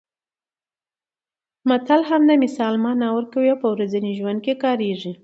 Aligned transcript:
متل 1.69 2.01
هم 2.09 2.21
د 2.29 2.31
مثال 2.43 2.73
مانا 2.83 3.07
ورکوي 3.17 3.49
او 3.51 3.61
په 3.63 3.67
ورځني 3.73 4.11
ژوند 4.19 4.39
کې 4.45 4.53
کارېږي 4.63 5.13